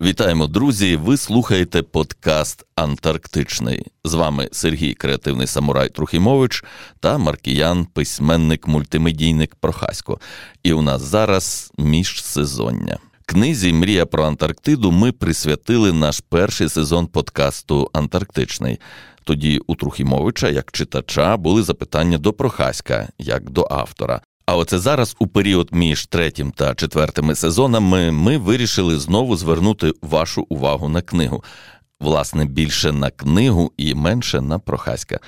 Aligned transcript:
Вітаємо, 0.00 0.46
друзі! 0.46 0.96
Ви 0.96 1.16
слухаєте 1.16 1.82
подкаст 1.82 2.66
Антарктичний. 2.74 3.86
З 4.04 4.14
вами 4.14 4.48
Сергій 4.52 4.94
Креативний 4.94 5.46
Самурай 5.46 5.88
Трухімович 5.88 6.64
та 7.00 7.18
Маркіян, 7.18 7.84
письменник, 7.84 8.66
мультимедійник 8.66 9.54
Прохасько. 9.54 10.20
І 10.62 10.72
у 10.72 10.82
нас 10.82 11.02
зараз 11.02 11.72
міжсезоння. 11.78 12.98
Книзі 13.26 13.72
Мрія 13.72 14.06
про 14.06 14.24
Антарктиду 14.24 14.92
ми 14.92 15.12
присвятили 15.12 15.92
наш 15.92 16.20
перший 16.20 16.68
сезон 16.68 17.06
подкасту 17.06 17.90
Антарктичний. 17.92 18.80
Тоді 19.24 19.60
у 19.66 19.74
Трухімовича, 19.74 20.48
як 20.48 20.72
читача, 20.72 21.36
були 21.36 21.62
запитання 21.62 22.18
до 22.18 22.32
Прохаська, 22.32 23.08
як 23.18 23.50
до 23.50 23.68
автора. 23.70 24.20
А 24.46 24.56
оце 24.56 24.78
зараз, 24.78 25.16
у 25.18 25.26
період 25.26 25.68
між 25.72 26.06
третім 26.06 26.50
та 26.50 26.74
четвертими 26.74 27.34
сезонами, 27.34 28.12
ми 28.12 28.38
вирішили 28.38 28.98
знову 28.98 29.36
звернути 29.36 29.92
вашу 30.02 30.46
увагу 30.48 30.88
на 30.88 31.02
книгу. 31.02 31.44
Власне, 32.00 32.44
більше 32.44 32.92
на 32.92 33.10
книгу 33.10 33.72
і 33.76 33.94
менше 33.94 34.40
на 34.40 34.58
Прохаська. 34.58 35.20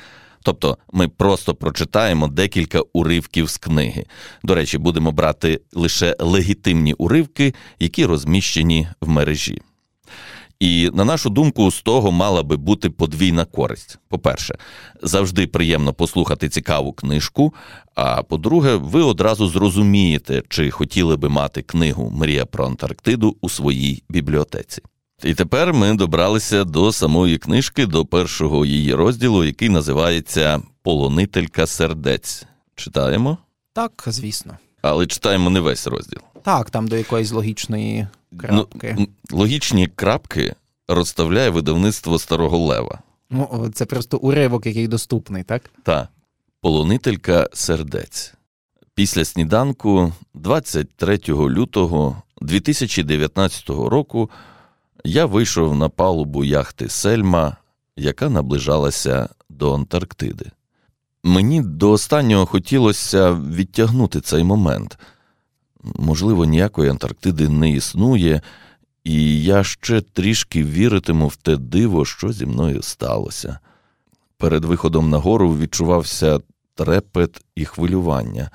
Тобто 0.43 0.79
ми 0.93 1.09
просто 1.09 1.55
прочитаємо 1.55 2.29
декілька 2.29 2.81
уривків 2.93 3.51
з 3.51 3.59
книги. 3.59 4.05
До 4.43 4.55
речі, 4.55 4.79
будемо 4.79 5.13
брати 5.13 5.61
лише 5.73 6.17
легітимні 6.19 6.95
уривки, 6.95 7.55
які 7.79 8.07
розміщені 8.07 8.89
в 9.01 9.09
мережі. 9.09 9.63
І 10.61 10.91
на 10.95 11.05
нашу 11.05 11.31
думку, 11.31 11.71
з 11.71 11.83
того 11.83 12.13
мала 12.13 12.43
би 12.43 12.57
бути 12.57 12.91
подвійна 12.91 13.45
користь. 13.45 13.99
По-перше, 14.09 14.59
завжди 15.03 15.47
приємно 15.47 15.93
послухати 15.93 16.49
цікаву 16.49 16.93
книжку. 16.93 17.55
А 17.95 18.23
по-друге, 18.23 18.75
ви 18.75 19.03
одразу 19.03 19.49
зрозумієте, 19.49 20.43
чи 20.49 20.71
хотіли 20.71 21.17
би 21.17 21.29
мати 21.29 21.63
книгу 21.63 22.11
Мрія 22.11 22.47
про 22.47 22.67
Антарктиду 22.67 23.37
у 23.41 23.49
своїй 23.49 24.03
бібліотеці. 24.09 24.83
І 25.25 25.35
тепер 25.35 25.75
ми 25.75 25.95
добралися 25.95 26.65
до 26.65 26.93
самої 26.93 27.39
книжки, 27.39 27.87
до 27.87 28.05
першого 28.05 28.67
її 28.67 28.95
розділу, 28.95 29.45
який 29.45 29.69
називається 29.69 30.63
Полонителька 30.83 31.67
сердець. 31.67 32.47
Читаємо? 32.75 33.39
Так, 33.73 34.05
звісно. 34.07 34.59
Але 34.83 35.07
читаємо 35.07 35.51
не 35.51 35.61
весь 35.61 35.87
розділ. 35.87 36.21
Так, 36.49 36.71
там 36.71 36.89
до 36.89 36.97
якоїсь 36.97 37.33
логічної 37.33 38.07
крапки. 38.37 38.97
Ну, 38.99 39.09
логічні 39.31 39.87
крапки 39.87 40.55
розставляє 40.89 41.51
видавництво 41.51 42.19
Старого 42.19 42.59
Лева. 42.59 42.99
Ну, 43.31 43.71
це 43.75 43.85
просто 43.85 44.17
уривок, 44.19 44.67
який 44.67 44.89
доступний, 44.89 45.43
так? 45.43 45.71
Так. 45.83 46.09
Полонителька 46.61 47.49
сердець. 47.53 48.35
Після 48.95 49.25
сніданку, 49.25 50.13
23 50.35 51.19
лютого 51.29 52.23
2019 52.41 53.69
року, 53.69 54.31
я 55.05 55.27
вийшов 55.27 55.77
на 55.77 55.89
палубу 55.89 56.45
яхти 56.45 56.89
Сельма, 56.89 57.57
яка 57.97 58.29
наближалася 58.29 59.29
до 59.49 59.75
Антарктиди. 59.75 60.47
Мені 61.25 61.63
до 61.63 61.91
останнього 61.91 62.47
хотілося 62.47 63.33
відтягнути 63.33 64.21
цей 64.21 64.45
момент. 64.45 64.99
Можливо, 65.83 66.45
ніякої 66.45 66.91
Антарктиди 66.91 67.49
не 67.49 67.71
існує, 67.71 68.43
і 69.05 69.43
я 69.43 69.65
ще 69.65 70.01
трішки 70.01 70.65
віритиму 70.65 71.29
в 71.29 71.37
те 71.37 71.57
диво, 71.57 72.05
що 72.05 72.33
зі 72.33 72.47
мною 72.47 72.83
сталося. 72.83 73.59
Перед 74.37 74.65
виходом 74.65 75.11
на 75.11 75.19
гору 75.19 75.57
відчувався 75.57 76.41
трепет 76.75 77.45
і 77.55 77.65
хвилювання. 77.65 78.51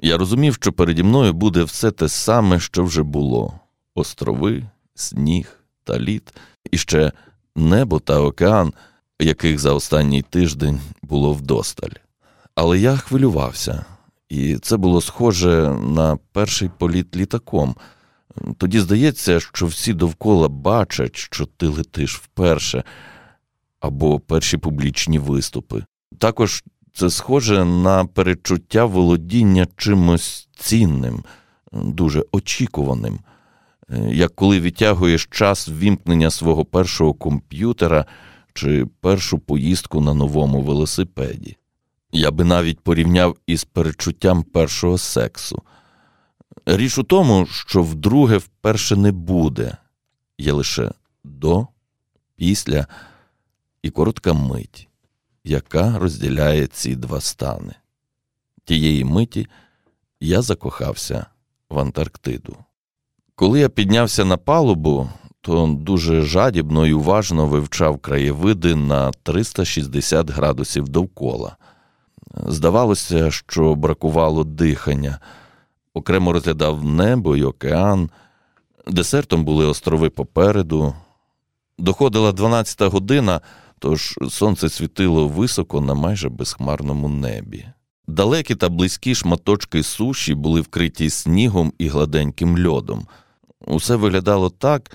Я 0.00 0.18
розумів, 0.18 0.54
що 0.54 0.72
переді 0.72 1.02
мною 1.02 1.32
буде 1.32 1.62
все 1.62 1.90
те 1.90 2.08
саме, 2.08 2.60
що 2.60 2.84
вже 2.84 3.02
було: 3.02 3.60
острови, 3.94 4.64
сніг 4.94 5.56
та 5.84 5.98
лід, 5.98 6.34
і 6.70 6.78
ще 6.78 7.12
небо 7.56 7.98
та 7.98 8.20
океан, 8.20 8.72
яких 9.20 9.58
за 9.58 9.72
останній 9.72 10.22
тиждень 10.22 10.80
було 11.02 11.32
вдосталь. 11.32 11.90
Але 12.54 12.78
я 12.78 12.96
хвилювався, 12.96 13.84
і 14.30 14.58
це 14.58 14.76
було 14.76 15.00
схоже 15.00 15.70
на 15.70 16.18
перший 16.32 16.70
політ 16.78 17.16
літаком. 17.16 17.74
Тоді 18.56 18.80
здається, 18.80 19.40
що 19.40 19.66
всі 19.66 19.92
довкола 19.92 20.48
бачать, 20.48 21.16
що 21.16 21.46
ти 21.46 21.66
летиш 21.66 22.16
вперше, 22.16 22.84
або 23.80 24.20
перші 24.20 24.56
публічні 24.56 25.18
виступи. 25.18 25.84
Також 26.18 26.64
це 26.92 27.10
схоже 27.10 27.64
на 27.64 28.04
перечуття 28.04 28.84
володіння 28.84 29.66
чимось 29.76 30.48
цінним, 30.58 31.24
дуже 31.72 32.24
очікуваним, 32.32 33.18
як 34.08 34.34
коли 34.34 34.60
відтягуєш 34.60 35.28
час 35.30 35.68
ввімкнення 35.68 36.30
свого 36.30 36.64
першого 36.64 37.14
комп'ютера 37.14 38.06
чи 38.54 38.86
першу 39.00 39.38
поїздку 39.38 40.00
на 40.00 40.14
новому 40.14 40.62
велосипеді. 40.62 41.56
Я 42.12 42.30
би 42.30 42.44
навіть 42.44 42.80
порівняв 42.80 43.36
із 43.46 43.64
перечуттям 43.64 44.42
першого 44.42 44.98
сексу. 44.98 45.62
Річ 46.66 46.98
у 46.98 47.02
тому, 47.02 47.46
що 47.46 47.82
вдруге 47.82 48.36
вперше 48.36 48.96
не 48.96 49.12
буде, 49.12 49.76
є 50.38 50.52
лише 50.52 50.90
до, 51.24 51.66
після 52.36 52.86
і 53.82 53.90
коротка 53.90 54.32
мить, 54.32 54.88
яка 55.44 55.98
розділяє 55.98 56.66
ці 56.66 56.96
два 56.96 57.20
стани. 57.20 57.74
Тієї 58.64 59.04
миті 59.04 59.46
я 60.20 60.42
закохався 60.42 61.26
в 61.70 61.78
Антарктиду. 61.78 62.56
Коли 63.34 63.60
я 63.60 63.68
піднявся 63.68 64.24
на 64.24 64.36
палубу, 64.36 65.08
то 65.40 65.76
дуже 65.80 66.22
жадібно 66.22 66.86
і 66.86 66.92
уважно 66.92 67.46
вивчав 67.46 67.98
краєвиди 67.98 68.74
на 68.74 69.10
360 69.10 70.30
градусів 70.30 70.88
довкола. 70.88 71.56
Здавалося, 72.34 73.30
що 73.30 73.74
бракувало 73.74 74.44
дихання, 74.44 75.18
окремо 75.94 76.32
розглядав 76.32 76.84
небо 76.84 77.36
й 77.36 77.42
океан, 77.42 78.10
десертом 78.86 79.44
були 79.44 79.66
острови 79.66 80.10
попереду. 80.10 80.94
Доходила 81.78 82.30
12-та 82.30 82.88
година, 82.88 83.40
тож 83.78 84.18
сонце 84.28 84.68
світило 84.68 85.28
високо 85.28 85.80
на 85.80 85.94
майже 85.94 86.28
безхмарному 86.28 87.08
небі. 87.08 87.66
Далекі 88.06 88.54
та 88.54 88.68
близькі 88.68 89.14
шматочки 89.14 89.82
суші 89.82 90.34
були 90.34 90.60
вкриті 90.60 91.10
снігом 91.10 91.72
і 91.78 91.88
гладеньким 91.88 92.66
льодом. 92.66 93.06
Усе 93.66 93.96
виглядало 93.96 94.50
так, 94.50 94.90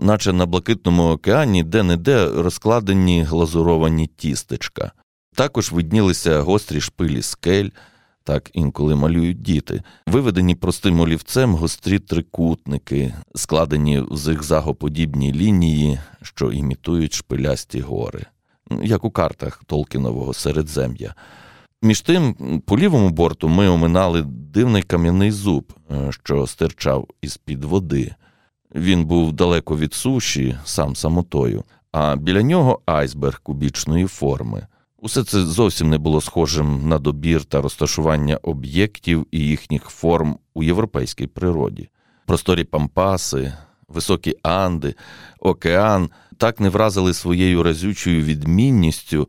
наче 0.00 0.32
на 0.32 0.46
блакитному 0.46 1.02
океані 1.02 1.64
де-не-де 1.64 2.26
розкладені 2.26 3.22
глазуровані 3.22 4.06
тістечка. 4.06 4.92
Також 5.36 5.72
виднілися 5.72 6.40
гострі 6.40 6.80
шпилі 6.80 7.22
скель, 7.22 7.68
так 8.24 8.50
інколи 8.52 8.96
малюють 8.96 9.42
діти, 9.42 9.82
виведені 10.06 10.54
простим 10.54 11.00
олівцем 11.00 11.54
гострі 11.54 11.98
трикутники, 11.98 13.14
складені 13.34 14.00
в 14.00 14.16
зигзагоподібні 14.16 15.32
лінії, 15.32 15.98
що 16.22 16.52
імітують 16.52 17.14
шпилясті 17.14 17.80
гори, 17.80 18.26
як 18.82 19.04
у 19.04 19.10
картах 19.10 19.64
Толкінового 19.66 20.34
середзем'я. 20.34 21.14
Між 21.82 22.00
тим, 22.00 22.34
по 22.66 22.78
лівому 22.78 23.10
борту 23.10 23.48
ми 23.48 23.68
оминали 23.68 24.22
дивний 24.22 24.82
кам'яний 24.82 25.30
зуб, 25.30 25.72
е, 25.90 26.12
що 26.12 26.46
стирчав 26.46 27.06
із 27.22 27.36
під 27.36 27.64
води. 27.64 28.14
Він 28.74 29.04
був 29.04 29.32
далеко 29.32 29.76
від 29.76 29.94
суші, 29.94 30.58
сам 30.64 30.96
самотою, 30.96 31.64
а 31.92 32.16
біля 32.16 32.42
нього 32.42 32.80
айсберг 32.86 33.40
кубічної 33.42 34.06
форми. 34.06 34.66
Усе 34.98 35.24
це 35.24 35.42
зовсім 35.42 35.90
не 35.90 35.98
було 35.98 36.20
схожим 36.20 36.88
на 36.88 36.98
добір 36.98 37.44
та 37.44 37.60
розташування 37.60 38.36
об'єктів 38.42 39.26
і 39.30 39.38
їхніх 39.38 39.84
форм 39.84 40.38
у 40.54 40.62
європейській 40.62 41.26
природі. 41.26 41.88
Просторі 42.26 42.64
пампаси, 42.64 43.52
високі 43.88 44.34
анди, 44.42 44.94
океан 45.40 46.10
так 46.36 46.60
не 46.60 46.68
вразили 46.68 47.14
своєю 47.14 47.62
разючою 47.62 48.22
відмінністю, 48.22 49.28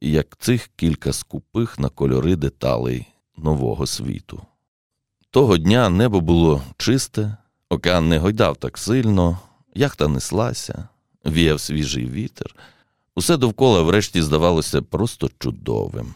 як 0.00 0.36
цих 0.36 0.70
кілька 0.76 1.12
скупих 1.12 1.78
на 1.78 1.88
кольори 1.88 2.36
деталей 2.36 3.06
нового 3.36 3.86
світу. 3.86 4.42
Того 5.30 5.58
дня 5.58 5.88
небо 5.88 6.20
було 6.20 6.62
чисте, 6.76 7.36
океан 7.68 8.08
не 8.08 8.18
гойдав 8.18 8.56
так 8.56 8.78
сильно, 8.78 9.38
яхта 9.74 10.08
неслася, 10.08 10.88
віяв 11.26 11.60
свіжий 11.60 12.10
вітер. 12.10 12.54
Усе 13.14 13.36
довкола 13.36 13.82
врешті 13.82 14.22
здавалося 14.22 14.82
просто 14.82 15.30
чудовим. 15.38 16.14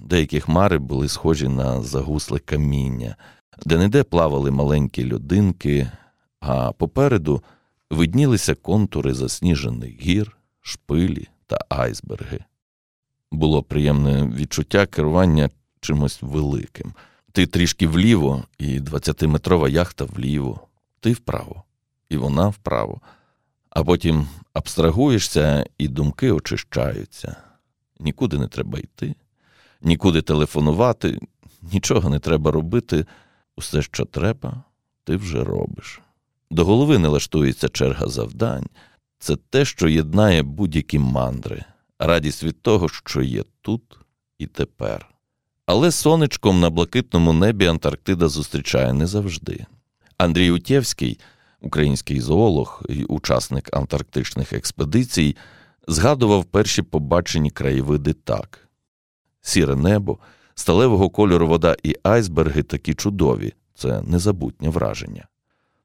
Деякі 0.00 0.40
хмари 0.40 0.78
були 0.78 1.08
схожі 1.08 1.48
на 1.48 1.82
загусле 1.82 2.38
каміння, 2.38 3.16
де 3.66 3.78
неде 3.78 4.02
плавали 4.02 4.50
маленькі 4.50 5.04
людинки, 5.04 5.90
а 6.40 6.72
попереду 6.72 7.42
виднілися 7.90 8.54
контури 8.54 9.14
засніжених 9.14 10.00
гір, 10.00 10.36
шпилі 10.60 11.28
та 11.46 11.58
айсберги. 11.68 12.44
Було 13.32 13.62
приємне 13.62 14.26
відчуття 14.26 14.86
керування 14.86 15.50
чимось 15.80 16.18
великим. 16.22 16.92
Ти 17.32 17.46
трішки 17.46 17.86
вліво, 17.86 18.44
і 18.58 18.80
20-метрова 18.80 19.68
яхта 19.68 20.04
вліво, 20.04 20.60
ти 21.00 21.12
вправо. 21.12 21.64
і 22.08 22.16
вона 22.16 22.48
вправо. 22.48 23.00
А 23.74 23.84
потім 23.84 24.28
абстрагуєшся, 24.52 25.66
і 25.78 25.88
думки 25.88 26.32
очищаються. 26.32 27.36
Нікуди 28.00 28.38
не 28.38 28.48
треба 28.48 28.78
йти, 28.78 29.14
нікуди 29.82 30.22
телефонувати, 30.22 31.20
нічого 31.62 32.10
не 32.10 32.18
треба 32.18 32.50
робити. 32.50 33.06
Усе, 33.56 33.82
що 33.82 34.04
треба, 34.04 34.62
ти 35.04 35.16
вже 35.16 35.44
робиш. 35.44 36.00
До 36.50 36.64
голови 36.64 36.98
не 36.98 37.08
лаштується 37.08 37.68
черга 37.68 38.06
завдань. 38.06 38.66
Це 39.18 39.36
те, 39.36 39.64
що 39.64 39.88
єднає 39.88 40.42
будь-які 40.42 40.98
мандри, 40.98 41.64
радість 41.98 42.44
від 42.44 42.62
того, 42.62 42.88
що 42.88 43.22
є 43.22 43.44
тут 43.62 43.98
і 44.38 44.46
тепер. 44.46 45.06
Але 45.66 45.90
сонечком 45.90 46.60
на 46.60 46.70
блакитному 46.70 47.32
небі 47.32 47.66
Антарктида 47.66 48.28
зустрічає 48.28 48.92
не 48.92 49.06
завжди. 49.06 49.66
Андрій 50.18 50.50
Утєвський, 50.50 51.18
український 51.62 52.20
зоолог 52.20 52.82
і 52.88 53.04
учасник 53.04 53.76
антарктичних 53.76 54.52
експедицій, 54.52 55.36
згадував 55.88 56.44
перші 56.44 56.82
побачені 56.82 57.50
краєвиди 57.50 58.12
так: 58.12 58.68
сіре 59.40 59.76
небо, 59.76 60.18
сталевого 60.54 61.10
кольору 61.10 61.48
вода 61.48 61.76
і 61.82 61.96
айсберги 62.02 62.62
такі 62.62 62.94
чудові 62.94 63.52
це 63.74 64.02
незабутнє 64.02 64.68
враження. 64.68 65.26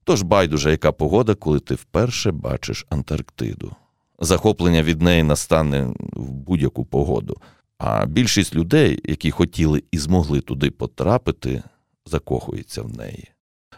Тож 0.03 0.21
байдуже, 0.21 0.71
яка 0.71 0.91
погода, 0.91 1.35
коли 1.35 1.59
ти 1.59 1.75
вперше 1.75 2.31
бачиш 2.31 2.85
Антарктиду. 2.89 3.75
Захоплення 4.19 4.83
від 4.83 5.01
неї 5.01 5.24
настане 5.24 5.94
в 6.00 6.31
будь-яку 6.31 6.85
погоду. 6.85 7.38
А 7.77 8.06
більшість 8.06 8.56
людей, 8.56 9.01
які 9.06 9.31
хотіли 9.31 9.83
і 9.91 9.97
змогли 9.97 10.41
туди 10.41 10.71
потрапити, 10.71 11.63
закохується 12.06 12.81
в 12.81 12.97
неї. 12.97 13.27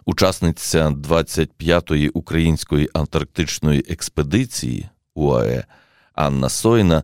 Учасниця 0.06 0.90
25-ї 0.90 2.10
української 2.14 2.90
антарктичної 2.94 3.86
експедиції 3.90 4.90
УАЕ 5.16 5.64
Анна 6.14 6.50
Сойна 6.50 7.04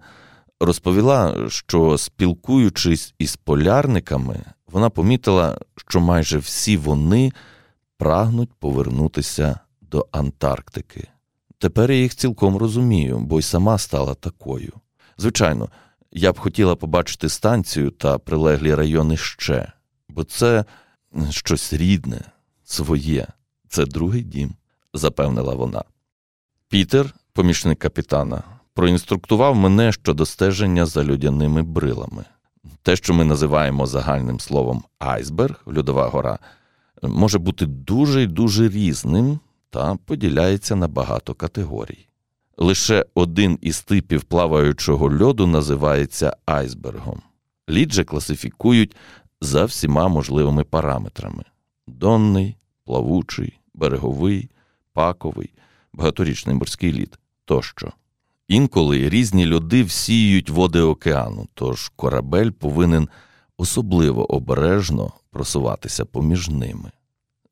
розповіла, 0.60 1.50
що 1.50 1.98
спілкуючись 1.98 3.14
із 3.20 3.36
полярниками, 3.36 4.40
вона 4.68 4.90
помітила, 4.90 5.58
що 5.88 6.00
майже 6.00 6.38
всі 6.38 6.78
вони 6.78 7.32
прагнуть 7.98 8.54
повернутися 8.60 9.60
до 9.82 10.08
Антарктики. 10.12 11.08
Тепер 11.58 11.92
я 11.92 11.98
їх 11.98 12.16
цілком 12.16 12.58
розумію, 12.58 13.20
бо 13.20 13.40
й 13.40 13.42
сама 13.42 13.78
стала 13.78 14.14
такою. 14.14 14.74
Звичайно, 15.18 15.70
я 16.12 16.32
б 16.32 16.40
хотіла 16.40 16.76
побачити 16.76 17.30
станцію 17.30 17.92
та 17.92 18.18
прилеглі 18.18 18.76
райони 18.76 19.18
ще, 19.18 19.72
бо 20.10 20.24
це 20.24 20.66
щось 21.30 21.74
рідне, 21.74 22.22
своє, 22.66 23.28
це 23.70 23.86
другий 23.86 24.24
дім, 24.24 24.52
запевнила 24.94 25.54
вона. 25.54 25.84
Пітер, 26.70 27.14
помічник 27.34 27.80
капітана, 27.80 28.44
проінструктував 28.74 29.56
мене 29.56 29.92
щодо 29.92 30.26
стеження 30.26 30.86
за 30.86 31.04
людяними 31.04 31.64
брилами. 31.64 32.26
Те, 32.82 32.96
що 32.96 33.14
ми 33.14 33.26
називаємо 33.26 33.86
загальним 33.86 34.40
словом 34.40 34.84
айсберг, 35.00 35.64
льодова 35.78 36.08
гора, 36.08 36.40
може 37.04 37.40
бути 37.40 37.66
дуже 37.66 38.24
й 38.24 38.28
дуже 38.28 38.70
різним 38.70 39.40
та 39.70 39.96
поділяється 39.96 40.76
на 40.76 40.88
багато 40.88 41.34
категорій. 41.34 42.08
Лише 42.58 43.06
один 43.14 43.60
із 43.62 43.82
типів 43.82 44.24
плаваючого 44.24 45.10
льоду 45.20 45.48
називається 45.48 46.38
айсбергом. 46.46 47.22
Лід 47.70 47.94
же 47.94 48.04
класифікують 48.04 48.96
за 49.42 49.66
всіма 49.66 50.08
можливими 50.08 50.64
параметрами: 50.64 51.44
донний, 51.88 52.58
плавучий, 52.86 53.60
береговий, 53.74 54.50
паковий, 54.94 55.54
багаторічний 55.94 56.56
морський 56.56 56.94
лід 56.94 57.20
тощо. 57.46 57.92
Інколи 58.48 59.10
різні 59.10 59.54
льоди 59.54 59.84
всіють 59.84 60.50
води 60.50 60.82
океану, 60.82 61.48
тож 61.54 61.92
корабель 61.96 62.50
повинен 62.50 63.10
особливо 63.58 64.32
обережно 64.36 65.12
просуватися 65.32 66.06
поміж 66.06 66.50
ними. 66.50 66.92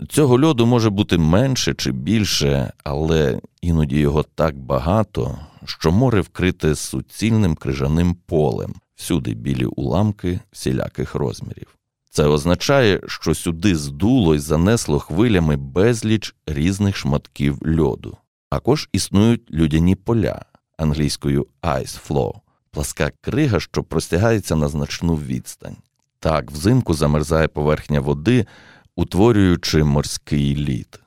Цього 0.09 0.41
льоду 0.41 0.65
може 0.65 0.89
бути 0.89 1.17
менше 1.17 1.73
чи 1.73 1.91
більше, 1.91 2.73
але 2.83 3.39
іноді 3.61 3.99
його 3.99 4.23
так 4.23 4.57
багато, 4.57 5.39
що 5.65 5.91
море 5.91 6.21
вкрите 6.21 6.75
суцільним 6.75 7.55
крижаним 7.55 8.15
полем, 8.25 8.73
всюди 8.95 9.33
білі 9.33 9.65
уламки 9.65 10.39
всіляких 10.51 11.15
розмірів. 11.15 11.67
Це 12.15 12.23
означає, 12.25 13.01
що 13.07 13.35
сюди 13.35 13.75
здуло 13.75 14.35
й 14.35 14.39
занесло 14.39 14.99
хвилями 14.99 15.55
безліч 15.55 16.35
різних 16.45 16.97
шматків 16.97 17.79
льоду. 17.79 18.17
Також 18.49 18.89
існують 18.91 19.51
людяні 19.51 19.95
поля 19.95 20.45
англійською 20.77 21.47
ice 21.61 22.07
flow, 22.07 22.33
пласка 22.71 23.11
крига, 23.21 23.59
що 23.59 23.83
простягається 23.83 24.55
на 24.55 24.67
значну 24.67 25.15
відстань. 25.15 25.75
Так, 26.19 26.51
взимку 26.51 26.93
замерзає 26.93 27.47
поверхня 27.47 27.99
води, 27.99 28.45
утворюючи 28.95 29.83
морський 29.83 30.55
лід. 30.55 30.99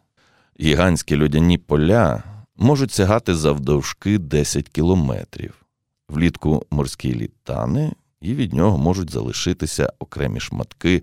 Гігантські 0.60 1.22
льодяні 1.22 1.58
поля 1.58 2.22
можуть 2.56 2.92
сягати 2.92 3.34
завдовжки 3.34 4.18
10 4.18 4.68
кілометрів. 4.68 5.54
Влітку 6.08 6.66
морський 6.70 7.14
лід 7.14 7.32
тане, 7.42 7.92
і 8.26 8.34
від 8.34 8.54
нього 8.54 8.78
можуть 8.78 9.10
залишитися 9.10 9.92
окремі 9.98 10.40
шматки, 10.40 11.02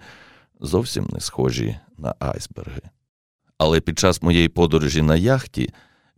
зовсім 0.60 1.08
не 1.14 1.20
схожі 1.20 1.80
на 1.98 2.16
айсберги. 2.20 2.82
Але 3.58 3.80
під 3.82 4.00
час 4.00 4.22
моєї 4.22 4.48
подорожі 4.50 5.02
на 5.02 5.16
яхті 5.16 5.70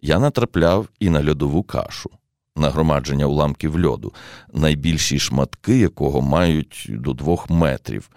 я 0.02 0.20
натрапляв 0.20 0.90
і 1.00 1.10
на 1.10 1.30
льодову 1.30 1.64
кашу 1.64 2.10
нагромадження 2.56 3.26
уламків 3.26 3.86
льоду, 3.86 4.14
найбільші 4.54 5.20
шматки 5.20 5.78
якого 5.78 6.22
мають 6.22 6.86
до 6.90 7.14
двох 7.14 7.50
метрів, 7.50 8.10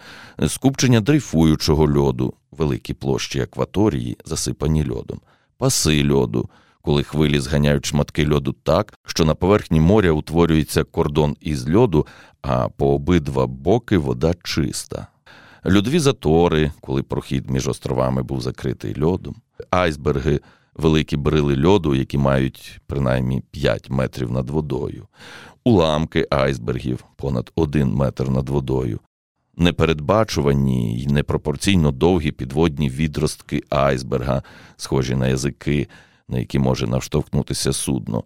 скупчення 0.49 1.01
дрейфуючого 1.01 1.99
льоду, 1.99 2.35
великі 2.51 2.95
площі 2.95 3.41
акваторії, 3.41 4.17
засипані 4.25 4.91
льодом, 4.91 5.21
паси 5.57 6.11
льоду, 6.11 6.51
коли 6.89 7.03
хвилі 7.03 7.41
зганяють 7.41 7.87
шматки 7.87 8.29
льоду 8.33 8.53
так, 8.63 8.95
що 9.07 9.25
на 9.25 9.35
поверхні 9.35 9.81
моря 9.81 10.11
утворюється 10.13 10.85
кордон 10.85 11.37
із 11.41 11.75
льоду, 11.75 12.07
а 12.43 12.69
по 12.69 12.95
обидва 12.95 13.47
боки 13.47 13.99
вода 13.99 14.35
чиста. 14.43 15.07
Льодові 15.67 15.99
затори, 15.99 16.73
коли 16.81 17.03
прохід 17.03 17.51
між 17.51 17.69
островами 17.69 18.23
був 18.23 18.41
закритий 18.41 19.03
льодом, 19.03 19.35
айсберги 19.71 20.41
великі 20.75 21.17
брили 21.17 21.67
льоду, 21.67 21.95
які 21.95 22.19
мають 22.19 22.81
принаймні 22.87 23.43
5 23.51 23.91
метрів 23.91 24.33
над 24.33 24.51
водою, 24.51 25.07
уламки 25.65 26.27
айсбергів 26.31 27.05
понад 27.17 27.51
1 27.55 27.89
метр 27.89 28.29
над 28.29 28.49
водою, 28.49 29.01
непередбачувані 29.57 31.03
й 31.03 31.07
непропорційно 31.07 31.91
довгі 31.91 32.31
підводні 32.31 32.89
відростки 32.89 33.63
айсберга, 33.71 34.43
схожі 34.77 35.15
на 35.15 35.29
язики, 35.29 35.89
на 36.29 36.39
які 36.39 36.59
може 36.59 36.87
навштовхнутися 36.87 37.73
судно. 37.73 38.25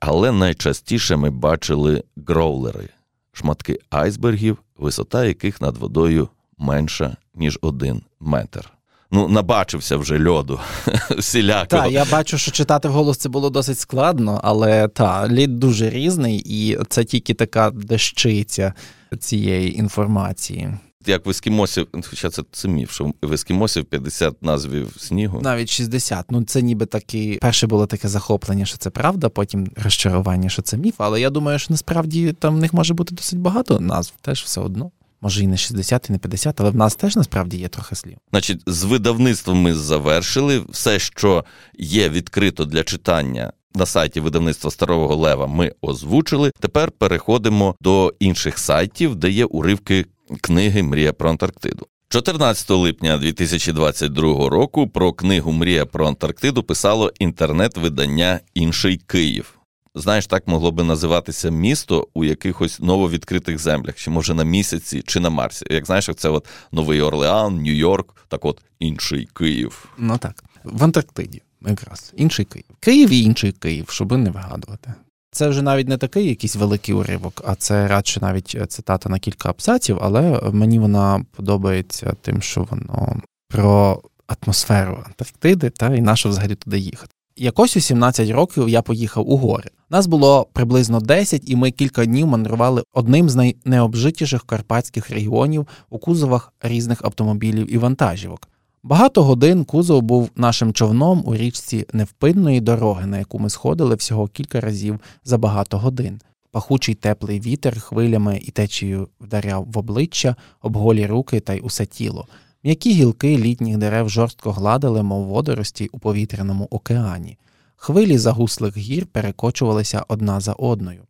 Але 0.00 0.32
найчастіше 0.32 1.16
ми 1.16 1.30
бачили 1.30 2.04
гроулери, 2.26 2.88
шматки 3.32 3.78
айсбергів, 3.90 4.58
висота 4.78 5.24
яких 5.24 5.60
над 5.60 5.76
водою 5.76 6.28
менша, 6.58 7.16
ніж 7.34 7.58
один 7.62 8.02
метр 8.20 8.72
ну, 9.12 9.28
набачився 9.28 9.96
вже 9.96 10.28
льоду 10.28 10.60
всілякого. 11.18 11.82
Так, 11.82 11.92
я 11.92 12.04
бачу, 12.04 12.38
що 12.38 12.50
читати 12.50 12.88
вголос 12.88 13.16
це 13.18 13.28
було 13.28 13.50
досить 13.50 13.78
складно, 13.78 14.40
але 14.44 14.88
та, 14.88 15.28
лід 15.28 15.58
дуже 15.58 15.90
різний, 15.90 16.42
і 16.46 16.78
це 16.88 17.04
тільки 17.04 17.34
така 17.34 17.70
дещиця 17.70 18.74
цієї 19.20 19.78
інформації. 19.78 20.74
Як 21.06 21.26
в 21.26 21.30
ескімосів, 21.30 21.88
хоча 22.10 22.30
це, 22.30 22.42
це 22.52 22.68
міф, 22.68 22.92
що 22.92 23.12
в 23.22 23.32
ескімосів 23.32 23.84
50 23.84 24.42
назвів 24.42 24.94
снігу. 24.98 25.40
Навіть 25.40 25.70
60. 25.70 26.30
Ну 26.30 26.44
це 26.44 26.62
ніби 26.62 26.86
такі. 26.86 27.38
Перше 27.42 27.66
було 27.66 27.86
таке 27.86 28.08
захоплення, 28.08 28.66
що 28.66 28.78
це 28.78 28.90
правда, 28.90 29.28
потім 29.28 29.68
розчарування, 29.76 30.48
що 30.48 30.62
це 30.62 30.76
міф. 30.76 30.94
Але 30.98 31.20
я 31.20 31.30
думаю, 31.30 31.58
що 31.58 31.66
насправді 31.70 32.32
там 32.32 32.54
в 32.54 32.58
них 32.58 32.74
може 32.74 32.94
бути 32.94 33.14
досить 33.14 33.38
багато 33.38 33.80
назв, 33.80 34.12
теж 34.20 34.42
все 34.42 34.60
одно 34.60 34.90
може 35.22 35.44
і 35.44 35.46
не 35.46 35.56
60, 35.56 36.08
і 36.08 36.12
не 36.12 36.18
50, 36.18 36.60
але 36.60 36.70
в 36.70 36.76
нас 36.76 36.94
теж 36.94 37.16
насправді 37.16 37.56
є 37.56 37.68
трохи 37.68 37.94
слів. 37.94 38.16
Значить, 38.30 38.62
з 38.66 38.84
видавництвом 38.84 39.58
ми 39.58 39.74
завершили. 39.74 40.62
Все, 40.68 40.98
що 40.98 41.44
є 41.78 42.08
відкрито 42.08 42.64
для 42.64 42.84
читання 42.84 43.52
на 43.74 43.86
сайті 43.86 44.20
видавництва 44.20 44.70
Старого 44.70 45.16
Лева, 45.16 45.46
ми 45.46 45.72
озвучили. 45.80 46.52
Тепер 46.60 46.90
переходимо 46.90 47.74
до 47.80 48.14
інших 48.18 48.58
сайтів, 48.58 49.16
де 49.16 49.30
є 49.30 49.44
уривки 49.44 50.06
книги 50.40 50.82
Мрія 50.82 51.12
про 51.12 51.30
Антарктиду. 51.30 51.86
14 52.08 52.70
липня 52.70 53.18
2022 53.18 54.48
року 54.48 54.88
про 54.88 55.12
книгу 55.12 55.52
Мрія 55.52 55.86
про 55.86 56.06
Антарктиду 56.06 56.62
писало 56.62 57.12
інтернет-видання 57.18 58.40
Інший 58.54 58.96
Київ. 58.96 59.58
Знаєш, 59.94 60.26
так 60.26 60.48
могло 60.48 60.72
би 60.72 60.84
називатися 60.84 61.50
місто 61.50 62.08
у 62.14 62.24
якихось 62.24 62.80
нововідкритих 62.80 63.58
землях, 63.58 63.94
чи 63.94 64.10
може 64.10 64.34
на 64.34 64.44
місяці, 64.44 65.02
чи 65.06 65.20
на 65.20 65.30
Марсі. 65.30 65.66
Як 65.70 65.86
знаєш, 65.86 66.10
це 66.16 66.28
от 66.28 66.46
Новий 66.72 67.00
Орлеан, 67.00 67.62
Нью-Йорк, 67.62 68.04
так 68.28 68.44
от 68.44 68.62
інший 68.78 69.28
Київ. 69.34 69.88
Ну 69.98 70.18
так, 70.18 70.44
в 70.64 70.84
Антарктиді. 70.84 71.42
якраз 71.66 72.12
інший 72.16 72.44
Київ. 72.44 72.66
Київ 72.80 73.10
і 73.10 73.20
інший 73.20 73.52
Київ, 73.52 73.88
щоб 73.88 74.12
не 74.12 74.30
вигадувати. 74.30 74.94
Це 75.34 75.48
вже 75.48 75.62
навіть 75.62 75.88
не 75.88 75.96
такий 75.96 76.28
якийсь 76.28 76.56
великий 76.56 76.94
уривок, 76.94 77.42
а 77.46 77.54
це 77.54 77.88
радше 77.88 78.20
навіть 78.20 78.56
цитата 78.68 79.08
на 79.08 79.18
кілька 79.18 79.50
абзаців, 79.50 79.98
але 80.02 80.40
мені 80.52 80.78
вона 80.78 81.24
подобається 81.36 82.14
тим, 82.20 82.42
що 82.42 82.66
воно 82.70 83.20
про 83.48 84.02
атмосферу 84.26 85.02
Антарктиди 85.06 85.70
та 85.70 85.94
і 85.94 86.00
на 86.00 86.16
що 86.16 86.28
взагалі 86.28 86.54
туди 86.54 86.78
їхати. 86.78 87.12
Якось 87.36 87.76
у 87.76 87.80
17 87.80 88.30
років 88.30 88.68
я 88.68 88.82
поїхав 88.82 89.30
у 89.30 89.36
гори. 89.36 89.70
Нас 89.90 90.06
було 90.06 90.46
приблизно 90.52 91.00
10, 91.00 91.50
і 91.50 91.56
ми 91.56 91.70
кілька 91.70 92.04
днів 92.06 92.26
мандрували 92.26 92.82
одним 92.92 93.28
з 93.28 93.34
найнеобжитіших 93.34 94.44
карпатських 94.44 95.10
регіонів 95.10 95.66
у 95.90 95.98
кузовах 95.98 96.52
різних 96.62 97.04
автомобілів 97.04 97.74
і 97.74 97.78
вантажівок. 97.78 98.48
Багато 98.84 99.22
годин 99.22 99.64
кузов 99.64 100.02
був 100.02 100.30
нашим 100.36 100.72
човном 100.72 101.22
у 101.26 101.36
річці 101.36 101.86
невпинної 101.92 102.60
дороги, 102.60 103.06
на 103.06 103.18
яку 103.18 103.38
ми 103.38 103.50
сходили 103.50 103.94
всього 103.94 104.28
кілька 104.28 104.60
разів 104.60 105.00
за 105.24 105.38
багато 105.38 105.78
годин. 105.78 106.20
Пахучий 106.50 106.94
теплий 106.94 107.40
вітер 107.40 107.80
хвилями 107.80 108.40
і 108.42 108.50
течією 108.50 109.08
вдаряв 109.20 109.66
в 109.72 109.78
обличчя, 109.78 110.36
обголі 110.62 111.06
руки 111.06 111.40
та 111.40 111.54
й 111.54 111.60
усе 111.64 111.86
тіло. 111.86 112.26
М'які 112.64 112.92
гілки 112.92 113.38
літніх 113.38 113.76
дерев 113.76 114.10
жорстко 114.10 114.52
гладили, 114.52 115.02
мов 115.02 115.24
водорості 115.24 115.88
у 115.92 115.98
повітряному 115.98 116.68
океані. 116.70 117.38
Хвилі 117.76 118.18
загуслих 118.18 118.76
гір 118.76 119.06
перекочувалися 119.06 120.04
одна 120.08 120.40
за 120.40 120.52
одною. 120.52 121.02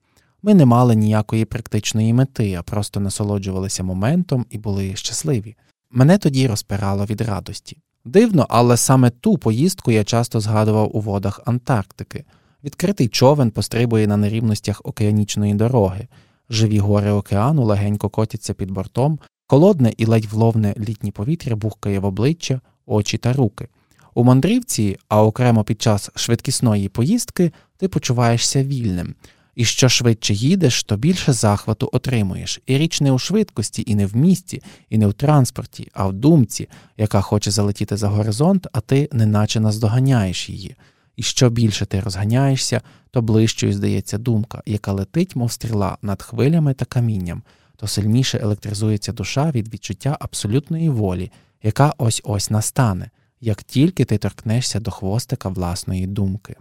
Ми 0.43 0.55
не 0.55 0.67
мали 0.67 0.95
ніякої 0.95 1.45
практичної 1.45 2.12
мети, 2.12 2.55
а 2.55 2.62
просто 2.62 3.00
насолоджувалися 3.00 3.83
моментом 3.83 4.47
і 4.50 4.59
були 4.59 4.97
щасливі. 4.97 5.57
Мене 5.94 6.18
тоді 6.18 6.46
розпирало 6.46 7.04
від 7.04 7.20
радості. 7.20 7.76
Дивно, 8.04 8.46
але 8.49 8.76
саме 8.76 9.11
ту 9.11 9.38
поїздку 9.38 9.92
я 9.92 10.04
часто 10.04 10.40
згадував 10.40 10.96
у 10.96 11.00
водах 11.00 11.40
Антарктики. 11.44 12.25
Відкритий 12.64 13.08
човен 13.08 13.50
пострибує 13.50 14.06
на 14.06 14.16
нерівностях 14.16 14.80
океанічної 14.84 15.54
дороги, 15.54 16.08
живі 16.50 16.78
гори 16.78 17.11
океану 17.11 17.64
легенько 17.64 18.08
котяться 18.08 18.54
під 18.54 18.70
бортом, 18.70 19.18
холодне 19.46 19.92
і 19.96 20.06
ледь 20.06 20.25
вловне 20.25 20.75
літнє 20.78 21.11
повітря 21.11 21.56
бухкає 21.56 21.99
в 21.99 22.04
обличчя, 22.04 22.61
очі 22.87 23.18
та 23.18 23.32
руки. 23.32 23.68
У 24.14 24.25
мандрівці, 24.25 24.96
а 25.08 25.25
окремо 25.25 25.64
під 25.64 25.82
час 25.82 26.11
швидкісної 26.14 26.88
поїздки, 26.88 27.52
ти 27.76 27.88
почуваєшся 27.88 28.64
вільним. 28.64 29.14
І 29.54 29.64
що 29.64 29.88
швидше 29.88 30.35
їдеш, 30.35 30.85
то 30.85 30.97
більше 30.97 31.32
захвату 31.32 31.88
отримуєш. 31.92 32.61
І 32.66 32.78
річ 32.78 33.00
не 33.00 33.12
у 33.12 33.18
швидкості, 33.18 33.85
і 33.87 33.94
не 33.94 34.06
в 34.06 34.16
місті, 34.16 34.62
і 34.90 34.99
не 34.99 35.06
в 35.06 35.14
транспорті, 35.14 35.88
а 35.92 36.06
в 36.06 36.12
думці, 36.12 36.68
яка 36.97 37.21
хоче 37.21 37.50
залетіти 37.50 37.97
за 37.97 38.09
горизонт, 38.09 38.66
а 38.73 38.80
ти 38.80 39.09
неначе 39.12 39.61
наздоганяєш 39.61 40.50
її. 40.50 40.76
І 41.16 41.23
що 41.23 41.50
більше 41.50 41.87
ти 41.87 42.00
розганяєшся, 42.00 42.80
то 43.11 43.23
ближчою 43.23 43.73
здається 43.73 44.18
думка, 44.18 44.62
яка 44.66 44.92
летить, 44.92 45.37
мов 45.37 45.52
стріла 45.52 45.99
над 46.02 46.23
хвилями 46.23 46.75
та 46.75 46.85
камінням, 46.85 47.42
то 47.76 47.87
сильніше 47.87 48.38
електризується 48.38 49.12
душа 49.12 49.50
від 49.50 49.75
відчуття 49.75 50.16
абсолютної 50.21 50.88
волі, 50.88 51.30
яка 51.62 51.92
ось 51.99 52.21
ось 52.25 52.50
настане, 52.50 53.11
як 53.40 53.62
тільки 53.62 54.04
ти 54.04 54.18
торкнешся 54.18 54.80
до 54.80 54.90
хвостика 54.90 55.49
власної 55.49 56.06
думки. 56.06 56.56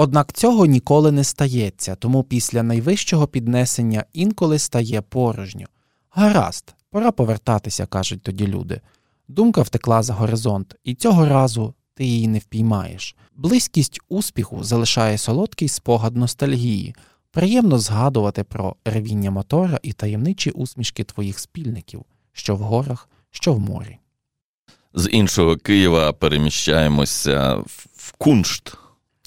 Однак 0.00 0.32
цього 0.32 0.66
ніколи 0.66 1.12
не 1.12 1.24
стається, 1.24 1.94
тому 1.94 2.22
після 2.22 2.62
найвищого 2.62 3.26
піднесення 3.26 4.04
інколи 4.12 4.58
стає 4.58 5.00
порожньо. 5.02 5.66
Гаразд, 6.10 6.74
пора 6.90 7.12
повертатися, 7.12 7.86
кажуть 7.86 8.22
тоді 8.22 8.46
люди. 8.46 8.80
Думка 9.28 9.62
втекла 9.62 10.02
за 10.02 10.14
горизонт, 10.14 10.74
і 10.84 10.94
цього 10.94 11.26
разу 11.26 11.74
ти 11.94 12.04
її 12.04 12.28
не 12.28 12.38
впіймаєш. 12.38 13.16
Близькість 13.36 14.00
успіху 14.08 14.64
залишає 14.64 15.18
солодкий 15.18 15.68
спогад 15.68 16.16
ностальгії, 16.16 16.94
приємно 17.30 17.78
згадувати 17.78 18.44
про 18.44 18.76
ревіння 18.84 19.30
мотора 19.30 19.78
і 19.82 19.92
таємничі 19.92 20.50
усмішки 20.50 21.04
твоїх 21.04 21.38
спільників, 21.38 22.04
що 22.32 22.56
в 22.56 22.58
горах, 22.58 23.08
що 23.30 23.52
в 23.52 23.60
морі. 23.60 23.98
З 24.94 25.08
іншого 25.10 25.56
Києва 25.56 26.12
переміщаємося 26.12 27.54
в 27.96 28.12
Куншт 28.18 28.76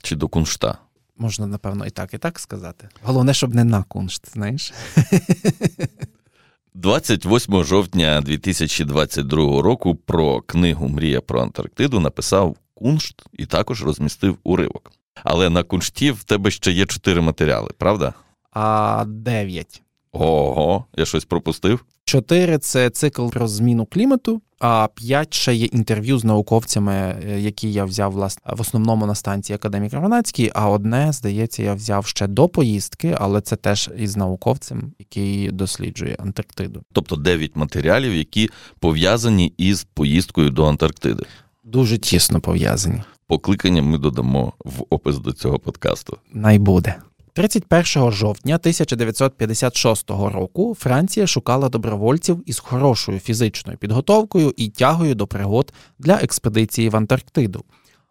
чи 0.01 0.15
до 0.15 0.27
куншта. 0.27 0.77
Можна, 1.17 1.48
напевно, 1.48 1.86
і 1.86 1.89
так, 1.89 2.13
і 2.13 2.17
так 2.17 2.39
сказати. 2.39 2.89
Головне, 3.03 3.34
щоб 3.34 3.55
не 3.55 3.63
на 3.63 3.84
куншт, 3.84 4.34
знаєш. 4.34 4.74
28 6.74 7.63
жовтня 7.63 8.22
2022 8.22 9.62
року 9.62 9.96
про 9.96 10.41
книгу 10.41 10.88
Мрія 10.88 11.22
про 11.22 11.41
Антарктиду 11.41 12.00
написав 12.00 12.55
Куншт 12.74 13.24
і 13.34 13.46
також 13.46 13.84
розмістив 13.84 14.38
уривок. 14.43 14.91
Але 15.24 15.50
на 15.50 15.63
куншті 15.63 16.12
в 16.12 16.24
тебе 16.24 16.51
ще 16.51 16.72
є 16.72 16.86
чотири 16.86 17.22
матеріали, 17.22 17.70
правда? 17.77 18.13
А 18.51 19.03
дев'ять. 19.08 19.81
Ого, 20.13 20.86
я 20.98 21.06
щось 21.06 21.25
пропустив. 21.25 21.86
Чотири 22.06 22.58
це 22.58 22.89
цикл 22.89 23.27
про 23.27 23.48
зміну 23.48 23.86
клімату, 23.86 24.41
а 24.60 24.88
п'ять 24.96 25.34
ще 25.34 25.56
є 25.56 25.65
інтерв'ю 25.65 26.18
з 26.18 26.24
науковцями, 26.24 26.94
е, 26.94 27.39
які 27.39 27.72
я 27.72 27.86
взяв 27.86 28.12
власне 28.12 28.53
в 28.56 28.62
основному 28.62 29.06
на 29.06 29.15
станції 29.15 29.56
Академік 29.56 29.94
Равнацький, 29.94 30.51
А 30.56 30.70
одне, 30.70 31.12
здається, 31.12 31.63
я 31.63 31.74
взяв 31.74 32.06
ще 32.06 32.27
до 32.27 32.50
поїздки, 32.50 33.18
але 33.20 33.41
це 33.41 33.56
теж 33.56 33.89
із 33.98 34.18
науковцем, 34.18 34.94
який 35.00 35.51
досліджує 35.51 36.15
Антарктиду. 36.20 36.84
Тобто 36.94 37.15
дев'ять 37.15 37.56
матеріалів, 37.56 38.15
які 38.15 38.50
пов'язані 38.80 39.53
із 39.58 39.84
поїздкою 39.84 40.50
до 40.50 40.65
Антарктиди. 40.65 41.24
Дуже 41.63 41.98
тісно 41.98 42.39
пов'язані. 42.39 43.01
Покликання 43.27 43.82
ми 43.82 43.98
додамо 43.98 44.53
в 44.60 44.84
опис 44.89 45.18
до 45.18 45.34
цього 45.34 45.60
подкасту. 45.60 46.18
Найбуде. 46.34 46.96
31 47.34 48.12
жовтня 48.12 48.56
1956 48.56 50.10
року 50.10 50.76
Франція 50.80 51.28
шукала 51.28 51.70
добровольців 51.70 52.44
із 52.46 52.60
хорошою 52.60 53.20
фізичною 53.20 53.78
підготовкою 53.78 54.54
і 54.58 54.70
тягою 54.70 55.16
до 55.16 55.28
пригод 55.28 55.74
для 56.00 56.14
експедиції 56.14 56.90
в 56.90 56.96
Антарктиду. 56.96 57.64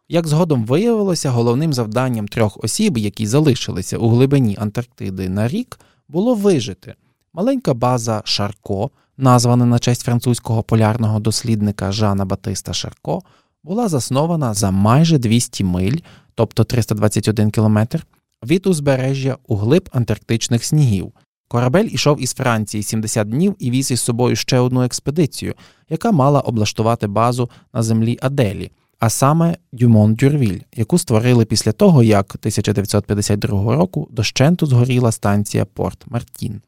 Як 0.09 0.27
згодом 0.27 0.65
виявилося, 0.65 1.31
головним 1.31 1.73
завданням 1.73 2.29
трьох 2.29 2.65
осіб, 2.65 2.99
які 2.99 3.27
залишилися 3.27 3.99
у 3.99 4.09
глибині 4.09 4.57
Антарктиди 4.61 5.29
на 5.29 5.49
рік, 5.49 5.81
було 6.09 6.35
вижити. 6.35 6.95
Маленька 7.33 7.75
база 7.75 8.23
Шарко, 8.25 8.91
названа 9.17 9.67
на 9.67 9.79
честь 9.79 10.03
французького 10.03 10.63
полярного 10.63 11.21
дослідника 11.21 11.93
Жана 11.93 12.25
Батиста 12.25 12.73
Шарко, 12.73 13.23
була 13.63 13.89
заснована 13.89 14.55
за 14.55 14.71
майже 14.71 15.19
200 15.19 15.65
миль, 15.65 15.99
тобто 16.35 16.65
321 16.65 17.51
кілометр, 17.51 18.07
від 18.47 18.67
узбережжя 18.67 19.37
у 19.47 19.57
глиб 19.57 19.89
антарктичних 19.93 20.65
снігів. 20.65 21.13
Корабель 21.49 21.89
ішов 21.91 22.23
із 22.23 22.35
Франції 22.35 22.83
70 22.83 23.29
днів 23.29 23.57
і 23.59 23.71
віз 23.71 23.91
із 23.91 24.01
собою 24.01 24.37
ще 24.37 24.59
одну 24.59 24.83
експедицію, 24.83 25.55
яка 25.89 26.13
мала 26.13 26.41
облаштувати 26.41 27.07
базу 27.07 27.51
на 27.73 27.83
землі 27.83 28.19
Аделі, 28.23 28.71
а 28.99 29.11
саме 29.11 29.57
Дюмон 29.73 30.15
Дюрвіль, 30.15 30.61
яку 30.77 30.99
створили 30.99 31.45
після 31.45 31.73
того, 31.73 32.03
як 32.03 32.35
1952 32.35 33.77
року 33.77 34.09
дощенту 34.11 34.67
згоріла 34.67 35.13
станція 35.13 35.65
Порт 35.65 36.05
Мартін. 36.07 36.61